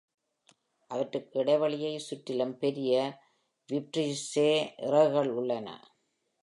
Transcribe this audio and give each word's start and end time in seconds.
அவற்றுக்கு 0.91 1.39
இடைவெளியை 1.39 1.99
சுற்றிலும் 1.99 2.55
பெரிய 2.57 2.93
விப்ரிஸ்ஸே 3.69 4.51
இறகுகள் 4.77 5.31
உள்ளன. 5.31 5.67